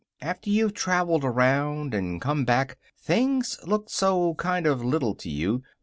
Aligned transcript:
After 0.19 0.49
you've 0.49 0.73
traveled 0.73 1.23
around, 1.23 1.93
and 1.93 2.19
come 2.19 2.43
back, 2.43 2.79
things 2.99 3.59
look 3.67 3.87
so 3.87 4.33
kind 4.33 4.65
of 4.65 4.83
little 4.83 5.13
to 5.13 5.29
you. 5.29 5.61